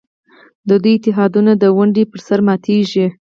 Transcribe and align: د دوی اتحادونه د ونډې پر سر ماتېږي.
د 0.67 0.69
دوی 0.83 0.93
اتحادونه 0.97 1.51
د 1.57 1.63
ونډې 1.77 2.03
پر 2.11 2.19
سر 2.27 2.39
ماتېږي. 2.47 3.05